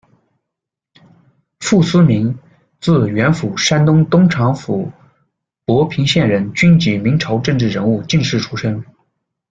[1.59, 2.39] 傅思明，
[2.79, 4.91] 字远甫，山东东昌府
[5.63, 8.83] 博平县人，军籍，明朝政治人物、进士出身。